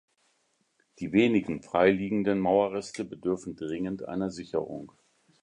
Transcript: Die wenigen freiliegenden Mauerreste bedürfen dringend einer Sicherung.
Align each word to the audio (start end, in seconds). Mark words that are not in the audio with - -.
Die 0.97 1.11
wenigen 1.13 1.61
freiliegenden 1.61 2.39
Mauerreste 2.39 3.05
bedürfen 3.05 3.55
dringend 3.55 4.03
einer 4.07 4.31
Sicherung. 4.31 4.93